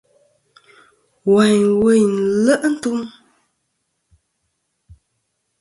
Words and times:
Wayn 1.31 1.63
weyn 1.81 2.07
nle' 2.35 2.57
ntum. 2.73 2.99